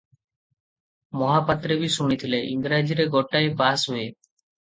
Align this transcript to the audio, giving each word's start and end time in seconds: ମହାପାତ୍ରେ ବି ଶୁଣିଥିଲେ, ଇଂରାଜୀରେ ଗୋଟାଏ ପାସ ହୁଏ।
ମହାପାତ୍ରେ 1.23 1.77
ବି 1.83 1.89
ଶୁଣିଥିଲେ, 1.97 2.39
ଇଂରାଜୀରେ 2.53 3.07
ଗୋଟାଏ 3.17 3.53
ପାସ 3.63 3.93
ହୁଏ। 3.93 4.09